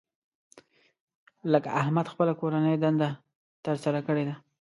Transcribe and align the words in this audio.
لکه 1.51 1.69
احمد 1.81 2.05
خپله 2.13 2.33
کورنۍ 2.41 2.75
دنده 2.83 3.09
تر 3.65 3.75
سره 3.83 3.99
کړې 4.07 4.23
ده. 4.29 4.35